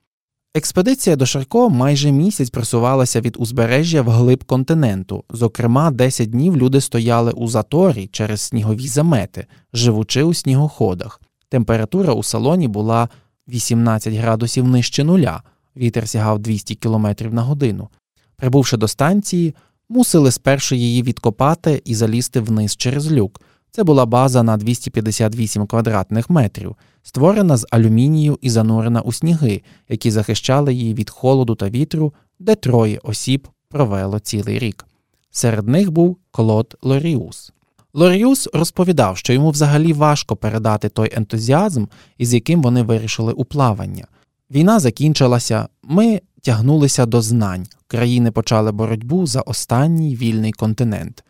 Експедиція 0.55 1.17
до 1.17 1.27
Шарко 1.27 1.71
майже 1.71 2.11
місяць 2.11 2.51
просувалася 2.51 3.21
від 3.21 3.37
узбережжя 3.39 4.03
в 4.03 4.11
глиб 4.11 4.45
континенту. 4.45 5.25
Зокрема, 5.31 5.91
10 5.91 6.31
днів 6.31 6.57
люди 6.57 6.81
стояли 6.81 7.33
у 7.33 7.49
заторі 7.49 8.07
через 8.13 8.41
снігові 8.41 8.89
замети, 8.89 9.47
живучи 9.73 10.23
у 10.23 10.35
снігоходах. 10.35 11.21
Температура 11.53 12.13
у 12.13 12.23
салоні 12.23 12.69
була 12.69 13.09
18 13.49 14.15
градусів 14.15 14.69
нижче 14.69 15.05
нуля, 15.05 15.43
вітер 15.77 16.09
сягав 16.09 16.39
200 16.39 16.75
км 16.75 17.07
на 17.31 17.43
годину. 17.43 17.89
Прибувши 18.37 18.77
до 18.77 18.89
станції, 18.89 19.55
мусили 19.89 20.31
спершу 20.31 20.75
її 20.75 21.03
відкопати 21.03 21.83
і 21.85 21.95
залізти 21.95 22.41
вниз 22.41 22.77
через 22.77 23.13
люк. 23.13 23.41
Це 23.71 23.85
була 23.85 24.07
база 24.07 24.43
на 24.43 24.57
258 24.57 25.67
квадратних 25.67 26.31
метрів, 26.31 26.77
створена 27.03 27.57
з 27.57 27.67
алюмінію 27.71 28.39
і 28.43 28.51
занурена 28.51 29.01
у 29.01 29.13
сніги, 29.13 29.63
які 29.89 30.11
захищали 30.11 30.75
її 30.75 30.95
від 30.95 31.11
холоду 31.11 31.55
та 31.55 31.71
вітру, 31.71 32.15
де 32.39 32.55
троє 32.55 33.01
осіб 33.03 33.49
провело 33.69 34.19
цілий 34.19 34.59
рік. 34.59 34.87
Серед 35.31 35.69
них 35.69 35.91
був 35.91 36.17
Клод 36.31 36.77
Лоріус. 36.83 37.53
Лоріус 37.95 38.49
розповідав, 38.53 39.17
що 39.17 39.33
йому 39.33 39.51
взагалі 39.51 39.93
важко 39.93 40.37
передати 40.37 40.89
той 40.89 41.11
ентузіазм, 41.15 41.87
із 42.19 42.35
яким 42.35 42.63
вони 42.63 42.83
вирішили 42.83 43.33
у 43.33 43.45
плавання. 43.45 44.07
Війна 44.51 44.81
закінчилася, 44.81 45.69
ми 45.83 46.21
тягнулися 46.43 47.07
до 47.07 47.23
знань, 47.23 47.67
країни 47.87 48.31
почали 48.31 48.73
боротьбу 48.73 49.27
за 49.27 49.41
останній 49.41 50.17
вільний 50.17 50.53
континент. 50.53 51.25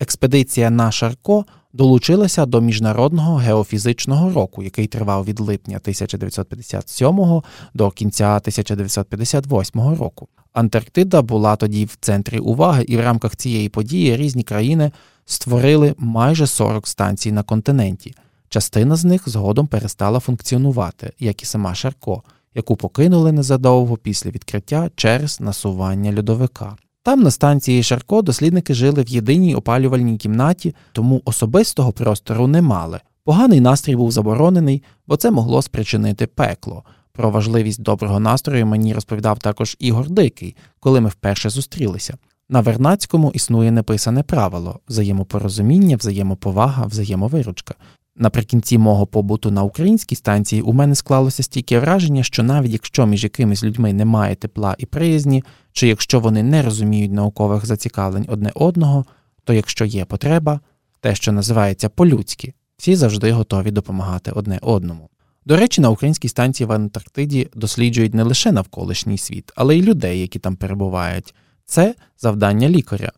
Експедиція 0.00 0.70
на 0.70 0.90
Шарко 0.90 1.44
долучилася 1.72 2.46
до 2.46 2.60
міжнародного 2.60 3.36
геофізичного 3.36 4.30
року, 4.30 4.62
який 4.62 4.86
тривав 4.86 5.24
від 5.24 5.40
липня 5.40 5.76
1957 5.76 7.42
до 7.74 7.90
кінця 7.90 8.26
1958 8.36 9.80
року. 9.80 10.28
Антарктида 10.52 11.22
була 11.22 11.56
тоді 11.56 11.84
в 11.84 11.96
центрі 12.00 12.38
уваги, 12.38 12.84
і 12.88 12.96
в 12.96 13.00
рамках 13.00 13.36
цієї 13.36 13.68
події 13.68 14.16
різні 14.16 14.42
країни 14.42 14.90
створили 15.24 15.94
майже 15.98 16.46
40 16.46 16.86
станцій 16.86 17.32
на 17.32 17.42
континенті. 17.42 18.14
Частина 18.48 18.96
з 18.96 19.04
них 19.04 19.28
згодом 19.28 19.66
перестала 19.66 20.20
функціонувати, 20.20 21.12
як 21.18 21.42
і 21.42 21.46
сама 21.46 21.74
Шарко, 21.74 22.22
яку 22.54 22.76
покинули 22.76 23.32
незадовго 23.32 23.96
після 23.96 24.30
відкриття 24.30 24.90
через 24.96 25.40
насування 25.40 26.16
льодовика. 26.18 26.76
Там 27.02 27.22
на 27.22 27.30
станції 27.30 27.82
Шарко 27.82 28.22
дослідники 28.22 28.74
жили 28.74 29.02
в 29.02 29.08
єдиній 29.08 29.54
опалювальній 29.54 30.16
кімнаті, 30.16 30.74
тому 30.92 31.22
особистого 31.24 31.92
простору 31.92 32.46
не 32.46 32.62
мали. 32.62 33.00
Поганий 33.24 33.60
настрій 33.60 33.96
був 33.96 34.10
заборонений, 34.10 34.82
бо 35.06 35.16
це 35.16 35.30
могло 35.30 35.62
спричинити 35.62 36.26
пекло. 36.26 36.82
Про 37.12 37.30
важливість 37.30 37.82
доброго 37.82 38.20
настрою 38.20 38.66
мені 38.66 38.94
розповідав 38.94 39.38
також 39.38 39.76
Ігор 39.78 40.10
Дикий, 40.10 40.56
коли 40.80 41.00
ми 41.00 41.08
вперше 41.08 41.50
зустрілися. 41.50 42.14
На 42.48 42.60
Вернацькому 42.60 43.30
існує 43.34 43.70
неписане 43.70 44.22
правило 44.22 44.80
взаємопорозуміння, 44.88 45.96
взаємоповага, 45.96 46.86
взаємовиручка. 46.86 47.74
Наприкінці 48.16 48.78
мого 48.78 49.06
побуту 49.06 49.50
на 49.50 49.62
українській 49.62 50.16
станції 50.16 50.62
у 50.62 50.72
мене 50.72 50.94
склалося 50.94 51.42
стільки 51.42 51.78
враження, 51.78 52.22
що 52.22 52.42
навіть 52.42 52.72
якщо 52.72 53.06
між 53.06 53.24
якимись 53.24 53.64
людьми 53.64 53.92
немає 53.92 54.34
тепла 54.34 54.74
і 54.78 54.86
приязні, 54.86 55.44
чи 55.72 55.88
якщо 55.88 56.20
вони 56.20 56.42
не 56.42 56.62
розуміють 56.62 57.12
наукових 57.12 57.66
зацікавлень 57.66 58.26
одне 58.28 58.50
одного, 58.54 59.04
то 59.44 59.52
якщо 59.52 59.84
є 59.84 60.04
потреба, 60.04 60.60
те, 61.00 61.14
що 61.14 61.32
називається 61.32 61.88
по-людськи, 61.88 62.54
всі 62.76 62.96
завжди 62.96 63.32
готові 63.32 63.70
допомагати 63.70 64.30
одне 64.30 64.58
одному. 64.62 65.08
До 65.46 65.56
речі, 65.56 65.80
на 65.80 65.90
українській 65.90 66.28
станції 66.28 66.66
в 66.66 66.72
Антарктиді 66.72 67.48
досліджують 67.54 68.14
не 68.14 68.22
лише 68.22 68.52
навколишній 68.52 69.18
світ, 69.18 69.52
але 69.56 69.78
й 69.78 69.82
людей, 69.82 70.20
які 70.20 70.38
там 70.38 70.56
перебувають. 70.56 71.34
Це 71.66 71.94
завдання 72.18 72.68
лікаря. 72.68 73.12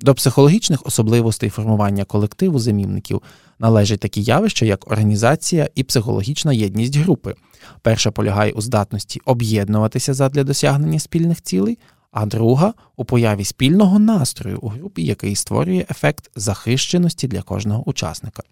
До 0.00 0.14
психологічних 0.14 0.86
особливостей 0.86 1.50
формування 1.50 2.04
колективу 2.04 2.58
зимівників 2.58 3.22
належать 3.58 4.00
такі 4.00 4.22
явища, 4.22 4.66
як 4.66 4.90
організація 4.90 5.68
і 5.74 5.82
психологічна 5.82 6.52
єдність 6.52 6.96
групи. 6.96 7.34
Перша 7.82 8.10
полягає 8.10 8.52
у 8.52 8.60
здатності 8.60 9.20
об'єднуватися 9.24 10.14
задля 10.14 10.44
досягнення 10.44 10.98
спільних 10.98 11.42
цілей, 11.42 11.78
а 12.12 12.26
друга 12.26 12.74
у 12.96 13.04
появі 13.04 13.44
спільного 13.44 13.98
настрою 13.98 14.58
у 14.62 14.68
групі, 14.68 15.02
який 15.02 15.36
створює 15.36 15.86
ефект 15.90 16.30
захищеності 16.36 17.28
для 17.28 17.42
кожного 17.42 17.88
учасника. 17.88 18.42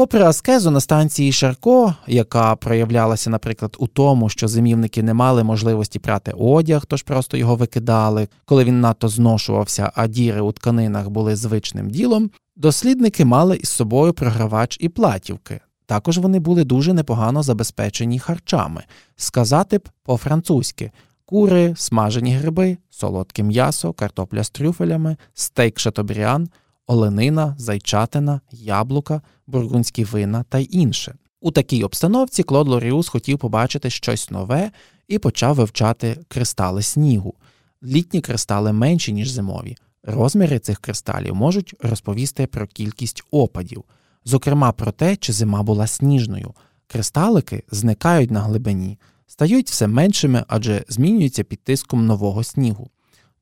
Попри 0.00 0.22
аскезу 0.22 0.70
на 0.70 0.80
станції 0.80 1.32
Шарко, 1.32 1.94
яка 2.06 2.56
проявлялася, 2.56 3.30
наприклад, 3.30 3.76
у 3.78 3.86
тому, 3.86 4.28
що 4.28 4.48
зимівники 4.48 5.02
не 5.02 5.14
мали 5.14 5.44
можливості 5.44 5.98
прати 5.98 6.32
одяг, 6.38 6.86
тож 6.86 7.02
просто 7.02 7.36
його 7.36 7.56
викидали, 7.56 8.28
коли 8.44 8.64
він 8.64 8.80
надто 8.80 9.08
зношувався, 9.08 9.92
а 9.94 10.06
діри 10.06 10.40
у 10.40 10.52
тканинах 10.52 11.08
були 11.08 11.36
звичним 11.36 11.90
ділом, 11.90 12.30
дослідники 12.56 13.24
мали 13.24 13.56
із 13.56 13.68
собою 13.68 14.12
програвач 14.12 14.76
і 14.80 14.88
платівки. 14.88 15.60
Також 15.86 16.18
вони 16.18 16.38
були 16.38 16.64
дуже 16.64 16.92
непогано 16.92 17.42
забезпечені 17.42 18.18
харчами, 18.18 18.82
сказати 19.16 19.78
б 19.78 19.88
по-французьки. 20.04 20.90
Кури, 21.24 21.74
смажені 21.76 22.34
гриби, 22.34 22.76
солодке 22.90 23.42
м'ясо, 23.42 23.92
картопля 23.92 24.44
з 24.44 24.50
трюфелями, 24.50 25.16
стейк 25.34 25.78
шатобріан, 25.78 26.48
оленина, 26.90 27.54
зайчатина, 27.58 28.40
яблука, 28.52 29.22
бургундські 29.46 30.04
вина 30.04 30.44
та 30.48 30.58
інше. 30.58 31.14
У 31.40 31.50
такій 31.50 31.84
обстановці 31.84 32.42
Клод 32.42 32.68
Лоріус 32.68 33.08
хотів 33.08 33.38
побачити 33.38 33.90
щось 33.90 34.30
нове 34.30 34.70
і 35.08 35.18
почав 35.18 35.54
вивчати 35.54 36.18
кристали 36.28 36.82
снігу. 36.82 37.34
Літні 37.82 38.20
кристали 38.20 38.72
менші, 38.72 39.12
ніж 39.12 39.30
зимові. 39.30 39.76
Розміри 40.02 40.58
цих 40.58 40.78
кристалів 40.78 41.34
можуть 41.34 41.74
розповісти 41.80 42.46
про 42.46 42.66
кількість 42.66 43.22
опадів, 43.30 43.84
зокрема 44.24 44.72
про 44.72 44.92
те, 44.92 45.16
чи 45.16 45.32
зима 45.32 45.62
була 45.62 45.86
сніжною. 45.86 46.54
Кристалики 46.86 47.62
зникають 47.70 48.30
на 48.30 48.40
глибині, 48.40 48.98
стають 49.26 49.70
все 49.70 49.86
меншими, 49.86 50.44
адже 50.48 50.84
змінюються 50.88 51.44
під 51.44 51.64
тиском 51.64 52.06
нового 52.06 52.44
снігу. 52.44 52.90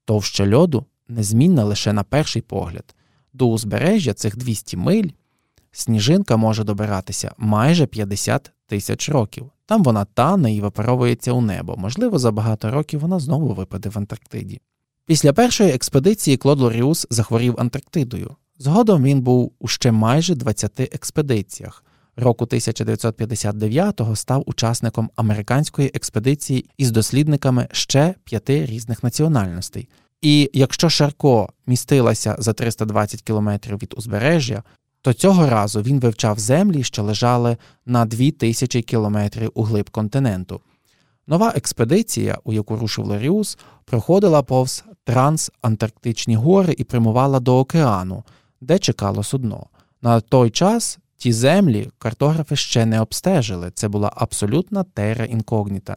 Товща 0.05 0.55
льоду 0.55 0.85
незмінна 1.09 1.65
лише 1.65 1.93
на 1.93 2.03
перший 2.03 2.43
погляд. 2.43 2.95
До 3.39 3.47
узбережжя 3.47 4.15
цих 4.15 4.37
200 4.37 4.77
миль 4.77 5.09
сніжинка 5.73 6.37
може 6.37 6.65
добиратися 6.65 7.33
майже 7.39 7.87
50 7.87 8.53
тисяч 8.67 9.09
років. 9.09 9.51
Там 9.67 9.83
вона 9.83 10.05
тане 10.05 10.55
і 10.55 10.61
випаровується 10.61 11.33
у 11.33 11.41
небо. 11.41 11.75
Можливо, 11.77 12.19
за 12.19 12.31
багато 12.31 12.71
років 12.71 13.01
вона 13.01 13.19
знову 13.19 13.55
випаде 13.55 13.89
в 13.89 13.99
Антарктиді. 13.99 14.61
Після 15.07 15.33
першої 15.33 15.71
експедиції 15.71 16.37
Клод 16.37 16.61
Лоріус 16.61 17.07
захворів 17.11 17.55
Антарктидою. 17.59 18.37
Згодом 18.59 19.03
він 19.03 19.21
був 19.21 19.53
у 19.59 19.69
ще 19.69 19.93
майже 19.93 20.35
20 20.35 20.81
експедиціях. 20.81 21.85
Року 22.17 22.45
1959-го 22.45 24.17
став 24.17 24.43
учасником 24.47 25.11
американської 25.17 25.91
експедиції 25.95 26.71
із 26.77 26.91
дослідниками 26.91 27.69
ще 27.73 28.15
п'яти 28.25 28.67
різних 28.67 29.03
національностей. 29.03 29.89
І 30.23 30.51
якщо 30.53 30.91
Шарко 30.91 31.49
містилася 31.67 32.37
за 32.39 32.53
320 32.53 33.23
кілометрів 33.23 33.77
від 33.77 33.95
узбережжя, 33.97 34.63
то 35.03 35.13
цього 35.13 35.49
разу 35.49 35.83
він 35.83 36.01
вивчав 36.01 36.39
землі, 36.39 36.83
що 36.83 37.03
лежали 37.03 37.57
на 37.87 38.05
2000 38.05 38.83
кілометрів 38.83 39.51
у 39.55 39.63
глиб 39.63 39.91
континенту. 39.91 40.61
Нова 41.27 41.53
експедиція, 41.57 42.39
у 42.45 42.53
яку 42.53 42.77
рушив 42.77 43.07
Ларіус, 43.07 43.59
проходила 43.85 44.43
повз 44.43 44.85
трансантарктичні 45.05 46.37
гори 46.37 46.75
і 46.79 46.85
прямувала 46.85 47.41
до 47.41 47.59
океану, 47.59 48.25
де 48.61 48.79
чекало 48.79 49.23
судно. 49.23 49.67
На 50.03 50.21
той 50.21 50.51
час 50.51 50.99
ті 51.17 51.33
землі 51.33 51.91
картографи 51.99 52.57
ще 52.57 52.87
не 52.87 53.01
обстежили. 53.01 53.71
Це 53.75 53.89
була 53.89 54.13
абсолютна 54.17 54.83
тера 54.83 55.25
інкогніта. 55.25 55.97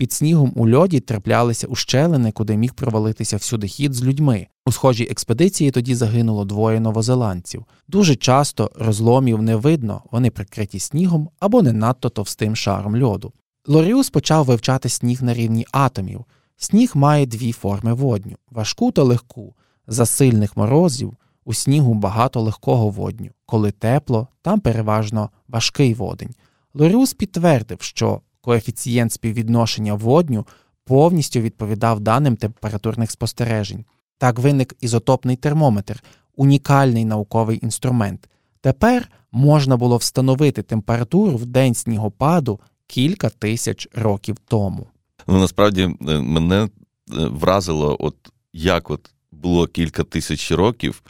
Під 0.00 0.12
снігом 0.12 0.52
у 0.56 0.70
льоді 0.70 1.00
траплялися 1.00 1.66
ущелини, 1.66 2.32
куди 2.32 2.56
міг 2.56 2.74
провалитися 2.74 3.36
всюди 3.36 3.68
хід 3.68 3.94
з 3.94 4.02
людьми. 4.02 4.46
У 4.66 4.72
схожій 4.72 5.04
експедиції 5.04 5.70
тоді 5.70 5.94
загинуло 5.94 6.44
двоє 6.44 6.80
новозеландців. 6.80 7.64
Дуже 7.88 8.16
часто 8.16 8.70
розломів 8.74 9.42
не 9.42 9.56
видно, 9.56 10.02
вони 10.10 10.30
прикриті 10.30 10.78
снігом 10.78 11.28
або 11.38 11.62
не 11.62 11.72
надто 11.72 12.08
товстим 12.08 12.56
шаром 12.56 13.02
льоду. 13.02 13.32
Лоріус 13.66 14.10
почав 14.10 14.44
вивчати 14.44 14.88
сніг 14.88 15.22
на 15.22 15.34
рівні 15.34 15.66
атомів. 15.72 16.24
Сніг 16.56 16.92
має 16.94 17.26
дві 17.26 17.52
форми 17.52 17.92
водню 17.92 18.36
важку 18.50 18.92
та 18.92 19.02
легку. 19.02 19.54
За 19.86 20.06
сильних 20.06 20.56
морозів 20.56 21.16
у 21.44 21.54
снігу 21.54 21.94
багато 21.94 22.40
легкого 22.40 22.88
водню. 22.88 23.30
Коли 23.46 23.70
тепло, 23.70 24.28
там 24.42 24.60
переважно 24.60 25.30
важкий 25.48 25.94
водень. 25.94 26.34
Лоріус 26.74 27.14
підтвердив, 27.14 27.78
що 27.80 28.20
коефіцієнт 28.40 29.12
співвідношення 29.12 29.94
водню 29.94 30.46
повністю 30.84 31.40
відповідав 31.40 32.00
даним 32.00 32.36
температурних 32.36 33.10
спостережень. 33.10 33.84
Так 34.18 34.38
виник 34.38 34.76
ізотопний 34.80 35.36
термометр, 35.36 36.02
унікальний 36.36 37.04
науковий 37.04 37.58
інструмент. 37.62 38.28
Тепер 38.60 39.10
можна 39.32 39.76
було 39.76 39.96
встановити 39.96 40.62
температуру 40.62 41.36
в 41.36 41.46
день 41.46 41.74
снігопаду 41.74 42.60
кілька 42.86 43.28
тисяч 43.28 43.88
років 43.94 44.36
тому. 44.48 44.86
Ну 45.26 45.38
насправді 45.38 45.82
е, 45.82 46.20
мене 46.20 46.62
е, 46.62 46.68
вразило, 47.08 47.96
от 48.00 48.14
як 48.52 48.90
от 48.90 49.10
було 49.32 49.66
кілька 49.66 50.04
тисяч 50.04 50.52
років. 50.52 51.02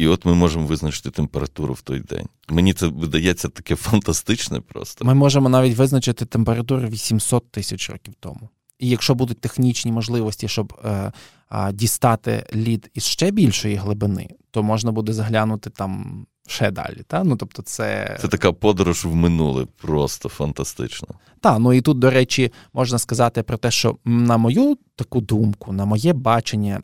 І 0.00 0.06
от 0.06 0.24
ми 0.24 0.34
можемо 0.34 0.66
визначити 0.66 1.10
температуру 1.10 1.74
в 1.74 1.80
той 1.80 2.00
день. 2.00 2.26
Мені 2.48 2.72
це 2.72 2.86
видається 2.86 3.48
таке 3.48 3.76
фантастичне 3.76 4.60
просто. 4.60 5.04
Ми 5.04 5.14
можемо 5.14 5.48
навіть 5.48 5.76
визначити 5.76 6.24
температуру 6.24 6.88
800 6.88 7.50
тисяч 7.50 7.90
років 7.90 8.14
тому. 8.20 8.48
І 8.78 8.88
якщо 8.88 9.14
будуть 9.14 9.40
технічні 9.40 9.92
можливості, 9.92 10.48
щоб 10.48 10.80
е, 10.84 11.12
е, 11.52 11.72
дістати 11.72 12.46
лід 12.54 12.90
із 12.94 13.04
ще 13.04 13.30
більшої 13.30 13.76
глибини, 13.76 14.28
то 14.50 14.62
можна 14.62 14.92
буде 14.92 15.12
заглянути 15.12 15.70
там 15.70 16.26
ще 16.50 16.70
далі. 16.70 17.02
Та? 17.06 17.24
Ну, 17.24 17.36
тобто 17.36 17.62
це 17.62 18.18
Це 18.20 18.28
така 18.28 18.52
подорож 18.52 19.04
в 19.04 19.14
минуле, 19.14 19.66
просто 19.82 20.28
фантастично. 20.28 21.08
Так, 21.40 21.58
ну 21.58 21.72
і 21.72 21.80
тут, 21.80 21.98
до 21.98 22.10
речі, 22.10 22.52
можна 22.72 22.98
сказати 22.98 23.42
про 23.42 23.56
те, 23.56 23.70
що 23.70 23.96
на 24.04 24.36
мою 24.36 24.76
таку 24.96 25.20
думку, 25.20 25.72
на 25.72 25.84
моє 25.84 26.12
бачення 26.12 26.80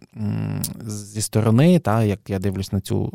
зі 0.87 1.23
сторони, 1.23 1.79
та, 1.79 2.05
як 2.05 2.21
я 2.29 2.39
дивлюсь 2.39 2.73
на 2.73 2.81
цю 2.81 3.13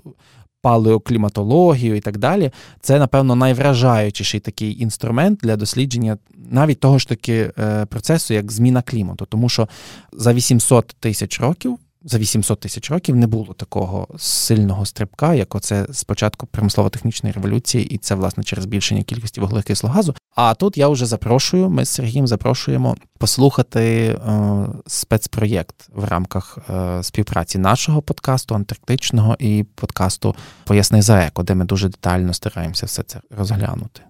палеокліматологію 0.62 1.96
і 1.96 2.00
так 2.00 2.18
далі, 2.18 2.52
це, 2.82 3.00
напевно, 3.00 3.36
найвражаючіший 3.36 4.40
такий 4.40 4.82
інструмент 4.82 5.40
для 5.44 5.56
дослідження 5.56 6.18
навіть 6.52 6.80
того 6.80 7.00
ж 7.00 7.08
таки 7.08 7.52
е, 7.60 7.86
процесу, 7.86 8.34
як 8.34 8.52
зміна 8.52 8.82
клімату. 8.82 9.26
Тому 9.30 9.50
що 9.50 9.68
за 10.14 10.34
800 10.34 10.96
тисяч 11.00 11.40
років 11.40 11.80
за 12.04 12.18
800 12.18 12.60
тисяч 12.60 12.92
років 12.92 13.16
не 13.16 13.28
було 13.28 13.54
такого 13.54 14.08
сильного 14.18 14.86
стрибка, 14.86 15.34
як 15.34 15.56
оце 15.56 15.88
спочатку 15.92 16.48
промислово-технічної 16.48 17.34
революції, 17.34 17.86
і 17.86 17.98
це 17.98 18.16
власне 18.16 18.44
через 18.44 18.64
збільшення 18.64 19.04
кількості 19.04 19.42
вуглекислого 19.42 19.96
газу. 19.96 20.16
А 20.36 20.54
тут 20.54 20.78
я 20.78 20.88
вже 20.88 21.06
запрошую. 21.06 21.70
Ми 21.70 21.86
з 21.86 21.90
Сергієм 21.90 22.28
запрошуємо 22.28 22.96
послухати 23.18 23.82
е, 23.82 24.68
спецпроєкт 24.88 25.76
в 25.94 26.04
рамках 26.04 26.58
е, 26.70 27.04
співпраці 27.04 27.58
нашого 27.58 28.02
подкасту 28.02 28.56
антарктичного 28.56 29.36
і 29.40 29.66
подкасту 29.76 30.36
Поясни 30.64 31.02
за 31.02 31.20
еко, 31.26 31.44
де 31.44 31.56
ми 31.56 31.66
дуже 31.66 31.90
детально 31.90 32.34
стараємося 32.34 32.86
все 32.86 33.04
це 33.04 33.22
розглянути. 33.38 34.02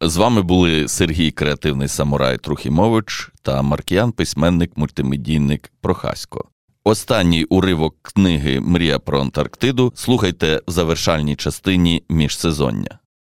З 0.00 0.16
вами 0.16 0.42
були 0.42 0.88
Сергій 0.88 1.30
Креативний 1.30 1.88
Самурай 1.88 2.38
Трухімович 2.38 3.30
та 3.42 3.62
Маркіян, 3.62 4.12
письменник, 4.12 4.76
мультимедійник 4.76 5.72
Прохасько. 5.80 6.44
Останній 6.86 7.44
уривок 7.44 7.96
книги 8.02 8.60
Мрія 8.60 8.98
про 8.98 9.20
Антарктиду 9.20 9.92
слухайте 9.96 10.62
в 10.66 10.70
завершальній 10.70 11.36
частині 11.36 12.02
міжсезоння. 12.08 12.98